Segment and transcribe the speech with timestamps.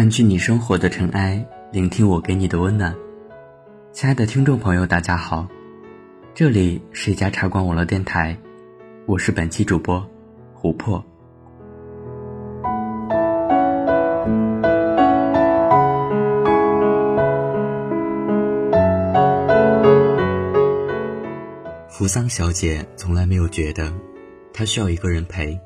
[0.00, 2.96] 淡去你生活的尘埃，聆听我给你的温暖。
[3.92, 5.46] 亲爱的听众朋友，大家好，
[6.32, 8.34] 这里是一家茶馆网络电台，
[9.04, 10.02] 我是本期主播
[10.58, 11.04] 琥珀。
[21.90, 23.92] 扶桑小姐从来没有觉得
[24.54, 25.60] 她需要一个人陪，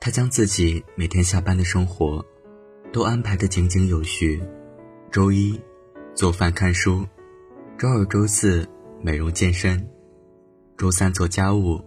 [0.00, 2.20] 她将自己每天下班的生活。
[2.92, 4.42] 都安排的井井有序。
[5.10, 5.58] 周一
[6.14, 7.06] 做饭看书，
[7.78, 8.68] 周二周四
[9.00, 9.88] 美容健身，
[10.76, 11.80] 周三做家务，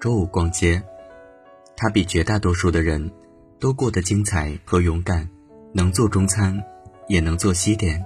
[0.00, 0.82] 周五逛街。
[1.76, 3.12] 他比绝大多数的人
[3.60, 5.28] 都过得精彩和勇敢，
[5.72, 6.60] 能做中餐，
[7.08, 8.04] 也能做西点，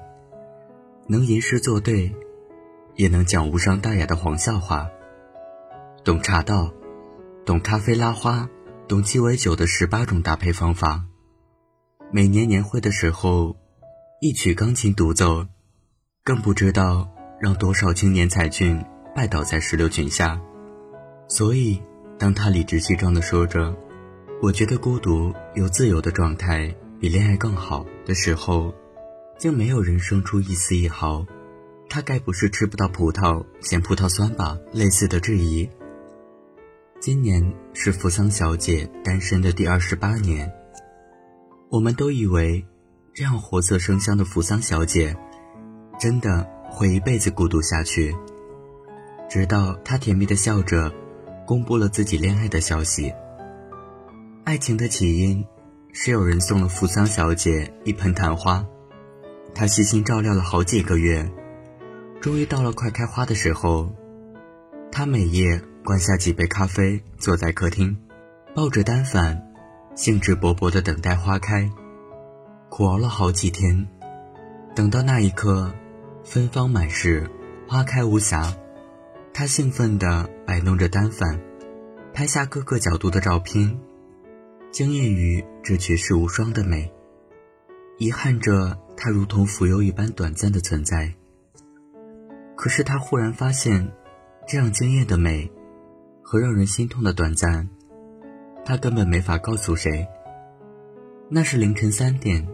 [1.06, 2.12] 能吟诗作对，
[2.96, 4.88] 也能讲无伤大雅的黄笑话。
[6.04, 6.72] 懂茶道，
[7.46, 8.48] 懂咖啡拉花，
[8.88, 11.04] 懂鸡尾酒的十八种搭配方法。
[12.14, 13.56] 每年年会的时候，
[14.20, 15.46] 一曲钢琴独奏，
[16.22, 17.10] 更不知道
[17.40, 18.84] 让多少青年才俊
[19.16, 20.38] 拜倒在石榴裙下。
[21.26, 21.80] 所以，
[22.18, 23.74] 当他理直气壮地说着
[24.42, 28.74] “我觉得孤独又自由的状态比恋爱更好”的时候，
[29.38, 31.24] 竟没有人生出一丝一毫
[31.88, 35.66] “他该不是吃不到葡萄嫌葡萄酸吧”类似的质疑。
[37.00, 40.52] 今年是扶桑小姐单身的第二十八年。
[41.72, 42.62] 我们都以为，
[43.14, 45.16] 这样活色生香的扶桑小姐，
[45.98, 48.14] 真的会一辈子孤独下去。
[49.26, 50.92] 直到她甜蜜的笑着，
[51.46, 53.10] 公布了自己恋爱的消息。
[54.44, 55.46] 爱情的起因，
[55.94, 58.66] 是有人送了扶桑小姐一盆昙花，
[59.54, 61.26] 她细心照料了好几个月，
[62.20, 63.90] 终于到了快开花的时候。
[64.90, 67.96] 她每夜灌下几杯咖啡，坐在客厅，
[68.54, 69.51] 抱着单反。
[69.94, 71.70] 兴致勃勃地等待花开，
[72.70, 73.86] 苦熬了好几天，
[74.74, 75.72] 等到那一刻，
[76.24, 77.28] 芬芳满室，
[77.68, 78.56] 花开无瑕，
[79.34, 81.38] 他兴奋地摆弄着单反，
[82.14, 83.78] 拍下各个角度的照片，
[84.70, 86.90] 惊艳于这绝世无双的美，
[87.98, 91.12] 遗憾着它如同浮游一般短暂的存在。
[92.56, 93.92] 可是他忽然发现，
[94.46, 95.50] 这样惊艳的美，
[96.22, 97.68] 和让人心痛的短暂。
[98.64, 100.06] 他根本没法告诉谁。
[101.28, 102.46] 那是凌晨三点，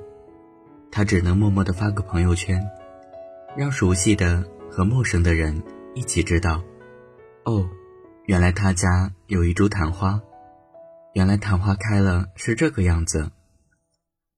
[0.91, 2.65] 他只能默默地发个朋友圈，
[3.57, 5.63] 让熟悉的和陌生的人
[5.95, 6.63] 一起知道。
[7.45, 7.69] 哦，
[8.27, 10.21] 原来他家有一株昙花，
[11.15, 13.31] 原来昙花开了是这个样子。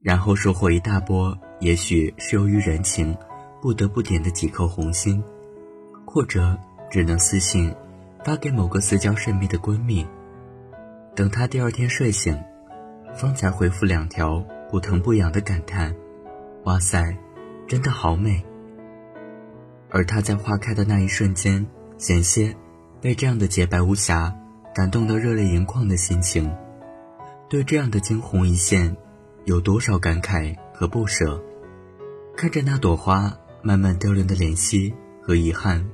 [0.02, 3.14] 然后收获一大波，也许是由于人情，
[3.60, 5.22] 不得不点的几颗红心，
[6.06, 6.58] 或者
[6.90, 7.74] 只能私信
[8.24, 10.06] 发给某个私交甚密的闺蜜。
[11.14, 12.38] 等他第二天睡醒，
[13.14, 15.94] 方才回复两条不疼不痒的感叹
[16.64, 17.16] ：“哇塞，
[17.66, 18.42] 真的好美。”
[19.90, 21.66] 而他在花开的那一瞬间，
[21.98, 22.54] 险些
[23.00, 24.34] 被这样的洁白无瑕
[24.72, 26.54] 感动得热泪盈眶的心情，
[27.48, 28.96] 对这样的惊鸿一现，
[29.44, 31.42] 有多少感慨和不舍？
[32.36, 35.84] 看着那朵花慢慢凋零的怜惜和遗憾，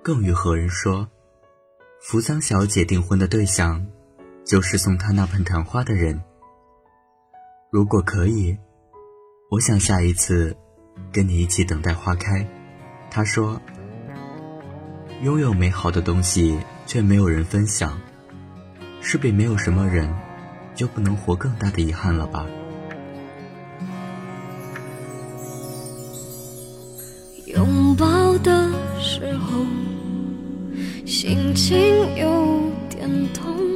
[0.00, 1.08] 更与何人说？
[2.00, 3.84] 扶桑小姐订婚的对象。
[4.44, 6.20] 就是送他那盆昙花的人。
[7.70, 8.56] 如果可以，
[9.50, 10.56] 我想下一次
[11.12, 12.46] 跟你一起等待花开。
[13.10, 13.60] 他说
[15.22, 17.98] ：“拥有美好的东西却没有人分享，
[19.00, 20.12] 是比没有什么人
[20.74, 22.46] 就不能活更大的遗憾了吧？”
[27.46, 29.64] 拥抱的时候，
[31.06, 33.73] 心情有点痛。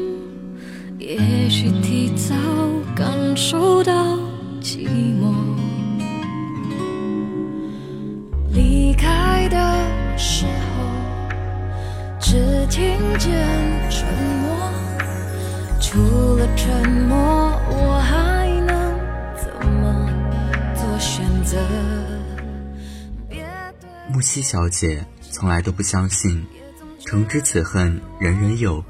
[24.28, 26.46] 西小姐从来都不相信
[27.06, 28.84] “诚知此恨人人有，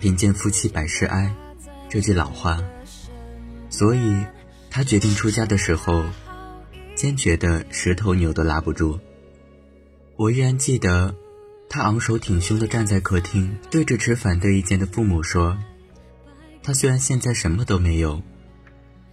[0.00, 1.30] 贫贱夫妻百事哀”。
[1.90, 2.58] 这句老话，
[3.68, 4.24] 所以
[4.70, 6.02] 她决定出家的时候，
[6.94, 8.98] 坚决的十头牛都拉不住。
[10.16, 11.14] 我依然记得，
[11.68, 15.58] 他昂首挺胸的站在客厅，对着持反对意见的父母说
[16.64, 18.22] ：“他虽然现在什么都没有，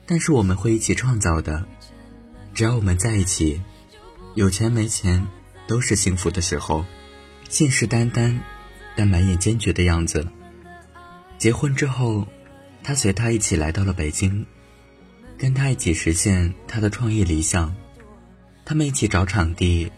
[0.05, 1.67] 但是我们会一起创造的。
[2.53, 3.61] 只要我们在一起，
[4.35, 5.27] 有钱没钱
[5.69, 6.83] 都是幸福的时候。”
[7.47, 8.37] 信誓旦旦，
[8.97, 10.27] 但满眼坚决的样子。
[11.37, 12.27] 结婚之后。
[12.81, 14.43] 他随他一起来到了北京，
[15.37, 17.75] 跟他一起实现他的创业理想。
[18.63, 19.91] 他们一起找场地，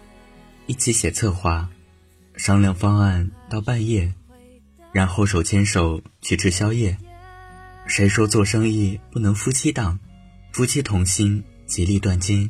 [0.66, 1.70] 一起写策划，
[2.36, 4.12] 商量方案到半夜，
[4.92, 6.98] 然后手牵手去吃宵夜。
[7.86, 10.00] 谁说做生意不能夫妻档？
[10.52, 12.50] 夫妻同心，其利断金。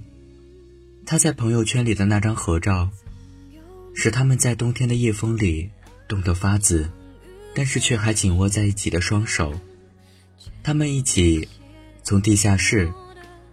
[1.06, 2.90] 他在朋友圈里的那张合照，
[3.94, 5.70] 使他们在冬天的夜风里
[6.08, 6.90] 冻得发紫，
[7.54, 9.60] 但是却还紧握在一起的双手。
[10.64, 11.48] 他们一起
[12.04, 12.92] 从地下室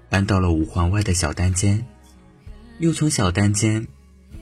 [0.09, 1.85] 搬到了五环外的小单间，
[2.79, 3.87] 又从小单间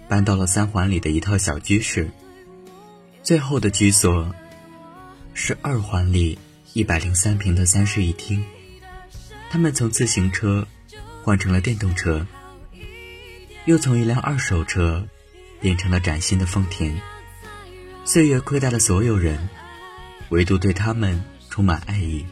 [0.08, 2.10] 搬到了三环里的一套小居室，
[3.22, 4.34] 最后的居所
[5.34, 6.38] 是二环里
[6.72, 8.44] 一百零三平的三室一厅。
[9.50, 10.66] 他们从自行车
[11.22, 12.26] 换成了电动车。
[13.64, 15.08] 又从一辆二手车
[15.60, 17.00] 变成了崭新的丰田。
[18.04, 19.48] 岁月亏待了所有人，
[20.28, 22.24] 唯独对他们充满爱意。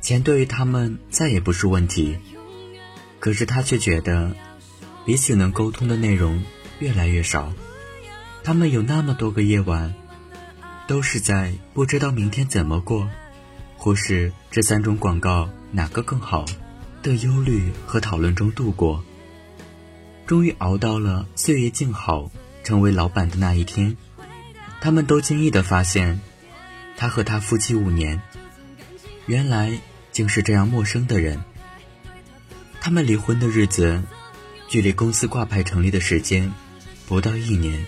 [0.00, 2.18] 钱对于他们再也不是问题，
[3.18, 4.36] 可是他却觉得
[5.04, 6.44] 彼此能沟通的内容
[6.78, 7.52] 越来越少。
[8.44, 9.94] 他们有那么多个夜晚，
[10.86, 13.08] 都是在不知道明天怎么过，
[13.76, 16.44] 或是这三种广告哪个更好
[17.02, 19.02] 的忧虑和讨论中度过。
[20.26, 22.30] 终于熬到了岁月静好，
[22.64, 23.96] 成为老板的那一天，
[24.80, 26.20] 他们都惊异地发现，
[26.96, 28.20] 他和他夫妻五年，
[29.26, 29.78] 原来
[30.10, 31.44] 竟是这样陌生的人。
[32.80, 34.02] 他们离婚的日子，
[34.66, 36.52] 距离公司挂牌成立的时间
[37.06, 37.86] 不到一年。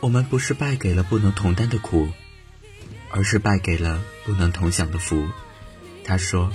[0.00, 2.08] 我们不是败给了不能同担的苦，
[3.10, 5.28] 而是败给了不能同享的福。
[6.02, 6.52] 他说。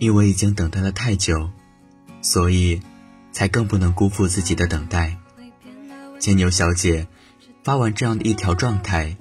[0.00, 1.50] 因为已经等待了太久，
[2.22, 2.80] 所以
[3.32, 5.18] 才更不能辜负自己的等待。
[6.18, 7.06] 牵牛小姐
[7.62, 9.18] 发完这样的一条状态，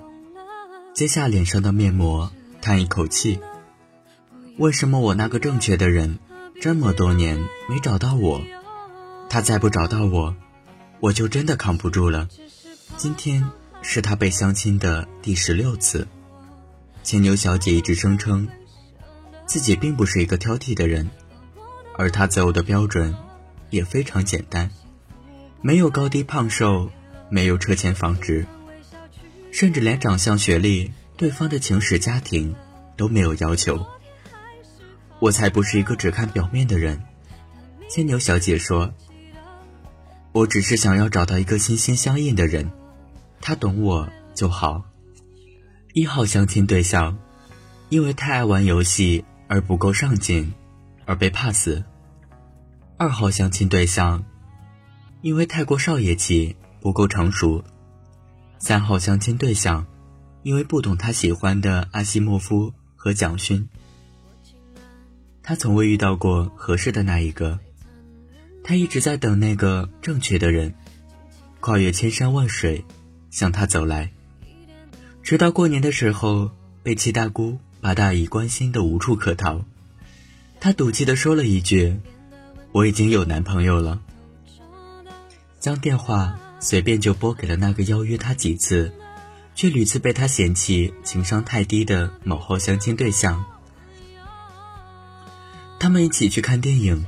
[0.93, 2.31] 揭下脸上的面膜，
[2.61, 3.41] 叹一口气
[4.57, 6.17] ：“为什么我那个正确的人
[6.61, 7.37] 这么多年
[7.67, 8.41] 没找到我？
[9.29, 10.33] 他再不找到我，
[11.01, 12.29] 我就真的扛不住了。
[12.95, 13.45] 今天
[13.81, 16.07] 是他被相亲的第十六次。”
[17.03, 18.47] 牵牛小姐一直声称。
[19.49, 21.09] 自己并不是一个挑剔的人，
[21.97, 23.15] 而他择偶的标准
[23.71, 24.69] 也非常简单，
[25.63, 26.91] 没有高低胖瘦，
[27.31, 28.45] 没有车前房值，
[29.51, 32.55] 甚至连长相、学历、对方的情史、家庭
[32.95, 33.83] 都没有要求。
[35.17, 37.01] 我才不是一个只看表面的人，
[37.89, 38.93] 牵牛小姐说
[40.31, 42.69] ：“我只是想要找到一个心心相印的人，
[43.41, 44.83] 他懂我就好。”
[45.93, 47.17] 一号相亲对象，
[47.89, 49.25] 因为太爱玩游戏。
[49.49, 50.53] 而不够上进，
[51.05, 51.81] 而被 pass。
[52.97, 54.23] 二号相亲对象，
[55.21, 57.63] 因为太过少爷气，不够成熟。
[58.59, 59.87] 三号相亲对象，
[60.43, 63.67] 因为不懂他喜欢的阿西莫夫和蒋勋。
[65.41, 67.59] 他从未遇到过合适的那一个，
[68.63, 70.75] 他一直在等那个正确的人，
[71.59, 72.85] 跨越千山万水，
[73.31, 74.11] 向他走来。
[75.23, 76.51] 直到过年的时候，
[76.83, 77.57] 被七大姑。
[77.81, 79.63] 把大姨关心的无处可逃，
[80.59, 81.99] 她赌气的说了一句
[82.73, 83.99] ：“我已经有男朋友了。”
[85.59, 88.93] 将电话随便就拨给了那个邀约他几次，
[89.55, 93.45] 却屡次被他嫌弃情商太低的某号相亲对象。
[95.79, 97.05] 他们一起去看电影，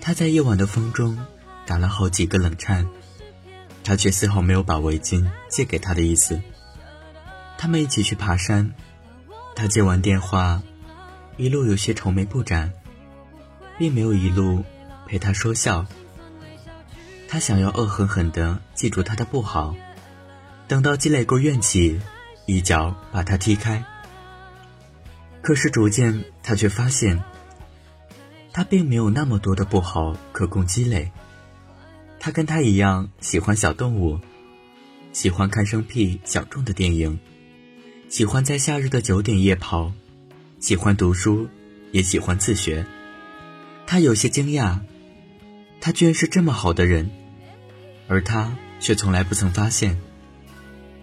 [0.00, 1.18] 他在夜晚的风中
[1.64, 2.86] 打了好几个冷颤，
[3.82, 6.40] 他却丝毫没有把围巾借给他的意思。
[7.56, 8.74] 他们一起去爬山。
[9.54, 10.62] 他接完电话，
[11.36, 12.72] 一路有些愁眉不展，
[13.78, 14.64] 并没有一路
[15.06, 15.86] 陪他说笑。
[17.28, 19.74] 他想要恶狠狠地记住他的不好，
[20.68, 22.00] 等到积累够怨气，
[22.46, 23.84] 一脚把他踢开。
[25.40, 27.22] 可是逐渐，他却发现，
[28.52, 31.10] 他并没有那么多的不好可供积累。
[32.20, 34.20] 他跟他一样喜欢小动物，
[35.12, 37.18] 喜欢看生僻小众的电影，
[38.12, 39.90] 喜欢在夏日的九点夜跑，
[40.60, 41.48] 喜欢读书，
[41.92, 42.84] 也喜欢自学。
[43.86, 44.80] 他有些惊讶，
[45.80, 47.10] 他居然是这么好的人。
[48.08, 49.98] 而他却从来不曾发现，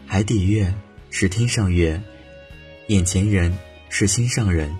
[0.05, 0.71] 海底月
[1.09, 1.99] 是天上月，
[2.89, 3.57] 眼前人
[3.89, 4.77] 是心上人。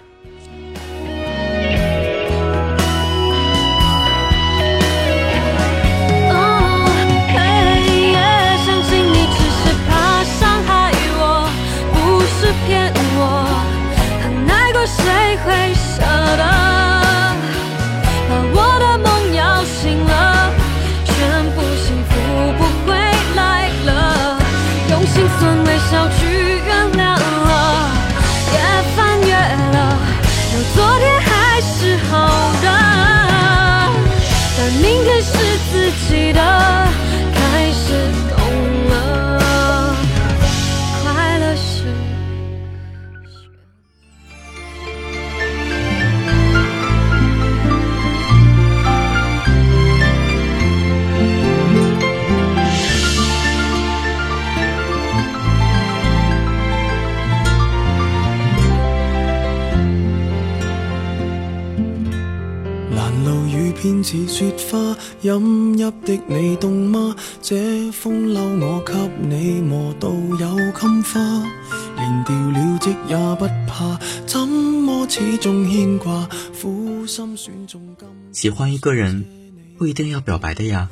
[64.04, 67.16] 似雪花，饮入的你冻吗？
[67.42, 68.94] 这风褸我给
[69.26, 71.20] 你磨到有襟花，
[71.96, 76.30] 连掉了职也不怕，怎么始终牵挂？
[76.62, 78.08] 苦心选中今。
[78.32, 79.26] 喜欢一个人，
[79.78, 80.90] 不一定要表白的呀。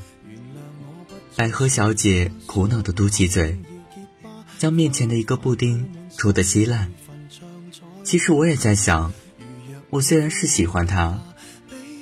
[1.36, 3.60] 百合小姐苦恼的嘟起嘴，
[4.58, 5.88] 将面前的一个布丁
[6.18, 6.92] 戳得稀烂。
[8.04, 9.14] 其实我也在想，
[9.90, 11.20] 我虽然是喜欢他。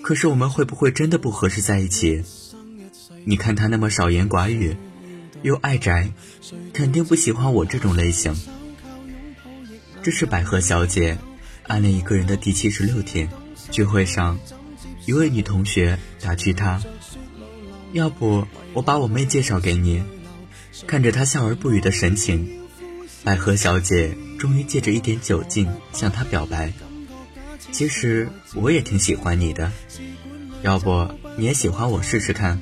[0.05, 2.23] 可是我们会不会真的不合适在一起？
[3.23, 4.77] 你看他那么少言寡语，
[5.41, 6.11] 又爱宅，
[6.73, 8.35] 肯定不喜欢我这种类型。
[10.03, 11.17] 这是百合小姐
[11.63, 13.27] 暗恋一个人的第七十六天。
[13.71, 14.37] 聚会上，
[15.07, 16.79] 一位女同学打趣她
[17.91, 20.03] ：“要不我把我妹介绍给你？”
[20.85, 22.47] 看着她笑而不语的神情，
[23.23, 26.71] 百合小姐终于借着一点酒劲向他表白。
[27.75, 29.69] 其实我也挺喜欢你的，
[30.61, 32.57] 要不你也喜欢我试试看？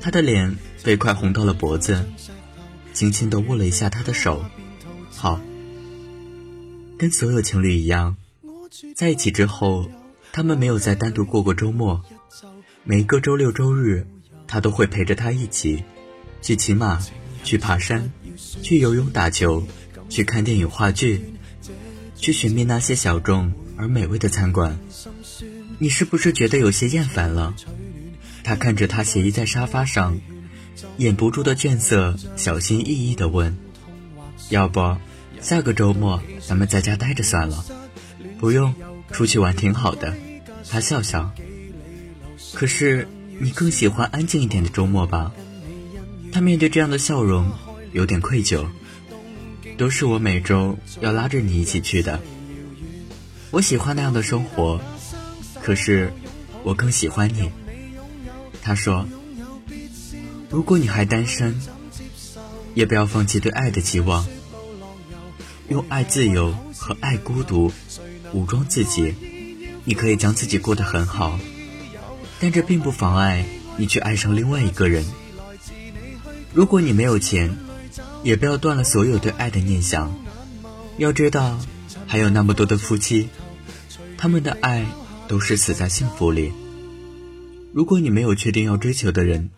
[0.00, 2.04] 他的脸被快红到了脖子，
[2.92, 4.44] 轻轻地握了一下他的手。
[5.12, 5.40] 好，
[6.98, 8.16] 跟所有情侣一样，
[8.96, 9.88] 在一起之后，
[10.32, 12.02] 他们没有再单独过过周末。
[12.82, 14.08] 每个周六周日，
[14.48, 15.84] 他都会陪着他一起
[16.42, 17.00] 去骑马、
[17.44, 18.10] 去爬山、
[18.60, 19.64] 去游泳、打球、
[20.08, 21.32] 去看电影、话剧、
[22.16, 23.52] 去寻觅那些小众。
[23.80, 24.78] 而美味的餐馆，
[25.78, 27.54] 你是不是觉得有些厌烦了？
[28.44, 30.20] 他看着他斜倚在沙发上，
[30.98, 33.56] 掩不住的倦色，小心翼翼地问
[34.50, 34.98] ：“要不
[35.40, 37.64] 下个周末咱们在家待着算了？
[38.38, 38.74] 不用，
[39.12, 40.14] 出去玩挺好的。”
[40.68, 41.32] 他笑笑。
[42.52, 43.08] 可是
[43.38, 45.32] 你更喜欢安静一点的周末吧？
[46.32, 47.50] 他面对这样的笑容，
[47.92, 48.66] 有点愧疚。
[49.78, 52.20] 都是我每周要拉着你一起去的。
[53.52, 54.80] 我喜欢那样的生活，
[55.60, 56.12] 可是
[56.62, 57.50] 我更喜欢你。
[58.62, 59.08] 他说
[60.48, 61.60] ：“如果你还单身，
[62.74, 64.24] 也不要放弃对爱的期望，
[65.68, 67.72] 用爱自由和爱孤独
[68.32, 69.14] 武装自己。
[69.84, 71.40] 你可以将自己过得很好，
[72.38, 73.44] 但这并不妨碍
[73.76, 75.04] 你去爱上另外一个人。
[76.54, 77.58] 如果你没有钱，
[78.22, 80.14] 也不要断了所有对爱的念想。
[80.98, 81.58] 要知道。”
[82.10, 83.28] 还有那么多的夫妻，
[84.18, 84.84] 他们的爱
[85.28, 86.50] 都是死在幸福里。
[87.72, 89.48] 如果你没有确定要追求的人，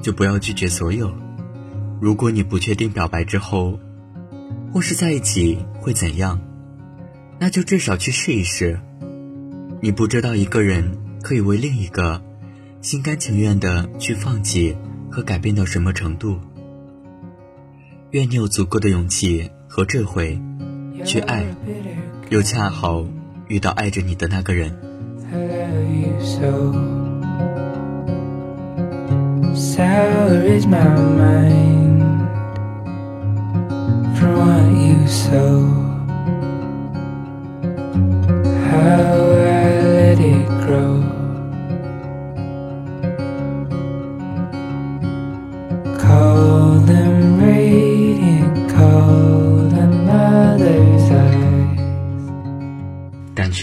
[0.00, 1.14] 就不要拒绝所有。
[2.00, 3.78] 如果你不确定表白之后，
[4.72, 6.40] 或是在一起会怎样，
[7.38, 8.80] 那就至少去试一试。
[9.82, 12.22] 你不知道一个人可以为另一个
[12.80, 14.74] 心甘情愿的去放弃
[15.10, 16.40] 和改变到什么程度。
[18.12, 20.40] 愿你有足够的勇气和智慧。
[21.04, 21.44] 去爱，
[22.30, 23.04] 又恰好
[23.48, 24.72] 遇到爱着你的那个人。
[35.36, 35.85] grow.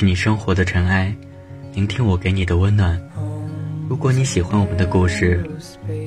[0.05, 1.15] 你生活的尘埃，
[1.74, 3.00] 聆听我给你的温暖。
[3.88, 5.41] 如果你喜欢我们的故事，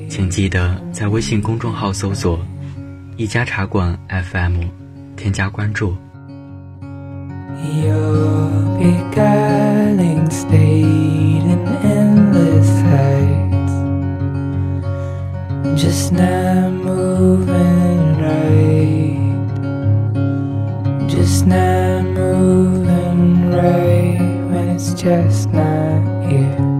[0.07, 2.39] 请记得在微信公众号搜索
[3.17, 4.61] “一家茶馆 ”FM，
[5.15, 5.95] 添加关注。
[23.51, 24.17] Right
[24.49, 26.77] when it's just not you.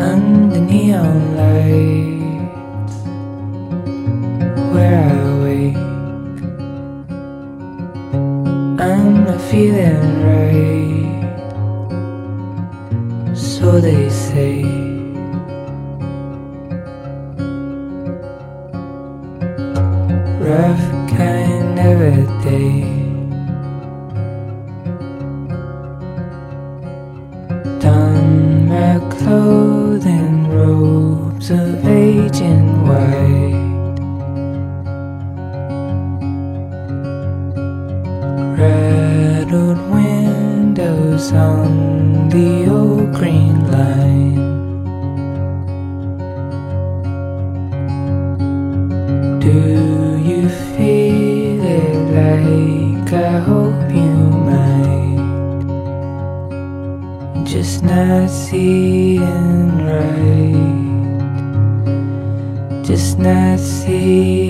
[0.00, 2.27] under neon lights
[9.58, 11.26] feeling right,
[13.36, 14.27] so they say.
[39.48, 44.34] Rattled windows on the old green line.
[49.40, 54.12] Do you feel it like I hope you
[54.48, 55.16] might?
[57.46, 60.84] just not seeing right.
[62.84, 64.47] Just not seeing